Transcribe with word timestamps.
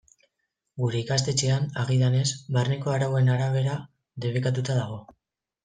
Gure 0.83 0.97
ikastetxean, 1.01 1.67
agidanez, 1.83 2.25
barneko 2.57 2.95
arauen 2.97 3.31
arabera 3.37 3.79
debekatuta 4.27 4.83
dago. 4.83 5.01